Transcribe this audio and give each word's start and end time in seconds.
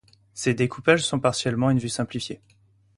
Ces 0.33 0.55
découpages 0.55 1.05
sont 1.05 1.19
partiellement 1.19 1.69
une 1.69 1.77
vue 1.77 1.87
simplifiée. 1.87 2.41